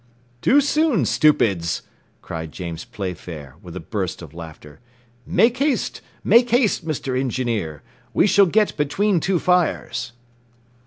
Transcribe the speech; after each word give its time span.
"Too 0.41 0.61
soon, 0.61 1.05
stupids," 1.05 1.83
cried 2.23 2.51
James 2.51 2.85
Playfair, 2.85 3.57
with 3.61 3.75
a 3.75 3.79
burst 3.79 4.23
of 4.23 4.33
laughter. 4.33 4.79
"Make 5.27 5.57
haste, 5.59 6.01
make 6.23 6.49
haste, 6.49 6.83
Mr. 6.83 7.19
Engineer! 7.19 7.83
We 8.11 8.25
shall 8.25 8.47
get 8.47 8.75
between 8.77 9.19
two 9.19 9.37
fires." 9.37 10.13